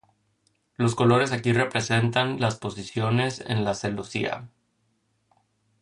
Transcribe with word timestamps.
Los 0.77 0.95
colores 0.95 1.31
aquí 1.31 1.53
representan 1.53 2.39
las 2.39 2.55
posiciones 2.55 3.39
en 3.39 3.63
la 3.63 3.75
celosía. 3.75 4.49